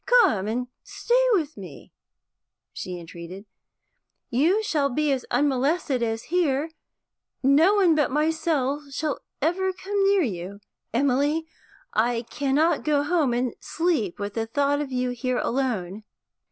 [0.07, 1.93] 'Come and stay with me,'
[2.73, 3.45] she entreated.
[4.31, 6.71] 'You shall be as unmolested as here;
[7.43, 10.59] no one but myself shall ever come near you.
[10.91, 11.45] Emily,
[11.93, 16.03] I cannot go home and sleep with the thought of you here alone.'